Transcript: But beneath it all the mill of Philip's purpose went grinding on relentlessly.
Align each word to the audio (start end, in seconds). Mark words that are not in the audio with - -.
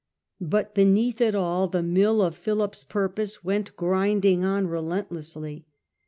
But 0.41 0.73
beneath 0.73 1.21
it 1.21 1.35
all 1.35 1.67
the 1.67 1.83
mill 1.83 2.23
of 2.23 2.35
Philip's 2.35 2.83
purpose 2.83 3.43
went 3.43 3.75
grinding 3.75 4.43
on 4.43 4.65
relentlessly. 4.65 5.67